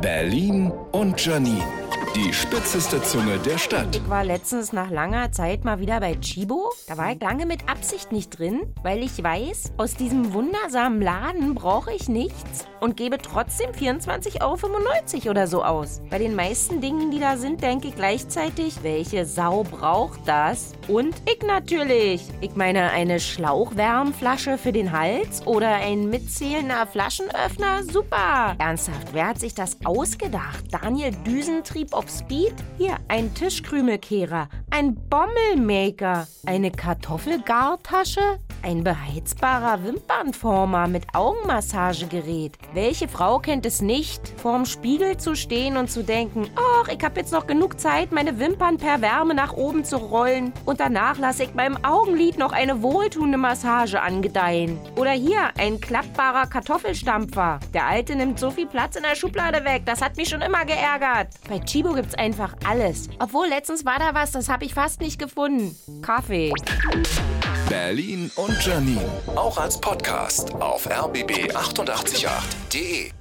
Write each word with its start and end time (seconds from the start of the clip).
Berlin 0.00 0.70
und 0.92 1.24
Janine. 1.24 1.64
Die 2.14 2.32
spitzeste 2.32 3.02
Zunge 3.02 3.38
der 3.38 3.58
Stadt. 3.58 3.96
Ich 3.96 4.08
war 4.08 4.24
letztens 4.24 4.72
nach 4.72 4.90
langer 4.90 5.32
Zeit 5.32 5.64
mal 5.64 5.80
wieder 5.80 6.00
bei 6.00 6.14
Chibo. 6.14 6.70
Da 6.86 6.96
war 6.96 7.12
ich 7.12 7.20
lange 7.20 7.46
mit 7.46 7.68
Absicht 7.68 8.12
nicht 8.12 8.38
drin, 8.38 8.62
weil 8.82 9.02
ich 9.02 9.22
weiß, 9.22 9.72
aus 9.76 9.94
diesem 9.94 10.32
wundersamen 10.32 11.02
Laden 11.02 11.54
brauche 11.54 11.92
ich 11.92 12.08
nichts 12.08 12.67
und 12.80 12.96
gebe 12.96 13.18
trotzdem 13.18 13.70
24,95 13.70 14.40
Euro 14.42 15.30
oder 15.30 15.46
so 15.46 15.62
aus. 15.62 16.00
Bei 16.10 16.18
den 16.18 16.34
meisten 16.34 16.80
Dingen, 16.80 17.10
die 17.10 17.20
da 17.20 17.36
sind, 17.36 17.62
denke 17.62 17.88
ich 17.88 17.96
gleichzeitig, 17.96 18.82
welche 18.82 19.24
Sau 19.26 19.64
braucht 19.64 20.20
das? 20.26 20.72
Und 20.88 21.14
ich 21.26 21.42
natürlich. 21.46 22.22
Ich 22.40 22.56
meine, 22.56 22.90
eine 22.90 23.20
Schlauchwärmflasche 23.20 24.58
für 24.58 24.72
den 24.72 24.92
Hals 24.92 25.46
oder 25.46 25.74
ein 25.74 26.08
mitzählender 26.08 26.86
Flaschenöffner? 26.86 27.84
Super. 27.84 28.56
Ernsthaft, 28.58 29.08
wer 29.12 29.28
hat 29.28 29.40
sich 29.40 29.54
das 29.54 29.76
ausgedacht? 29.84 30.64
Daniel 30.70 31.12
Düsentrieb 31.26 31.92
auf 31.92 32.08
Speed? 32.08 32.54
Hier, 32.78 32.96
ein 33.08 33.34
Tischkrümelkehrer, 33.34 34.48
ein 34.70 34.94
Bommelmaker, 35.08 36.26
eine 36.46 36.70
Kartoffelgartasche, 36.70 38.38
ein 38.62 38.84
beheizbarer 38.84 39.84
Wimpernformer 39.84 40.88
mit 40.88 41.04
Augenmassagegerät. 41.14 42.56
Welche 42.74 43.08
Frau 43.08 43.38
kennt 43.38 43.66
es 43.66 43.80
nicht, 43.80 44.20
vorm 44.36 44.66
Spiegel 44.66 45.16
zu 45.16 45.34
stehen 45.34 45.76
und 45.76 45.90
zu 45.90 46.02
denken, 46.02 46.48
ach, 46.56 46.88
ich 46.88 47.02
hab 47.02 47.16
jetzt 47.16 47.32
noch 47.32 47.46
genug 47.46 47.80
Zeit, 47.80 48.12
meine 48.12 48.38
Wimpern 48.38 48.76
per 48.76 49.00
Wärme 49.00 49.34
nach 49.34 49.52
oben 49.52 49.84
zu 49.84 49.96
rollen 49.96 50.52
und 50.64 50.80
danach 50.80 51.18
lasse 51.18 51.44
ich 51.44 51.54
meinem 51.54 51.82
Augenlid 51.84 52.38
noch 52.38 52.52
eine 52.52 52.82
wohltuende 52.82 53.38
Massage 53.38 54.00
angedeihen. 54.00 54.78
Oder 54.96 55.12
hier, 55.12 55.50
ein 55.58 55.80
klappbarer 55.80 56.46
Kartoffelstampfer. 56.46 57.60
Der 57.72 57.86
alte 57.86 58.16
nimmt 58.16 58.38
so 58.38 58.50
viel 58.50 58.66
Platz 58.66 58.96
in 58.96 59.02
der 59.02 59.16
Schublade 59.16 59.64
weg, 59.64 59.82
das 59.86 60.02
hat 60.02 60.16
mich 60.16 60.28
schon 60.28 60.42
immer 60.42 60.64
geärgert. 60.64 61.28
Bei 61.48 61.58
Chibo 61.60 61.92
gibt's 61.92 62.14
einfach 62.14 62.54
alles. 62.68 63.08
Obwohl, 63.18 63.48
letztens 63.48 63.84
war 63.84 63.98
da 63.98 64.14
was, 64.14 64.32
das 64.32 64.48
habe 64.48 64.64
ich 64.64 64.74
fast 64.74 65.00
nicht 65.00 65.18
gefunden. 65.18 65.76
Kaffee. 66.02 66.52
Berlin 67.68 68.30
und 68.36 68.57
Janine. 68.60 69.04
Auch 69.36 69.56
als 69.56 69.80
Podcast 69.80 70.52
auf 70.54 70.90
rbb888.de. 70.90 73.17